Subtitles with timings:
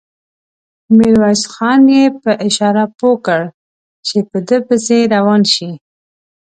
[0.97, 3.41] ميرويس خان يې په اشاره پوه کړ
[4.07, 5.69] چې په ده پسې روان شي.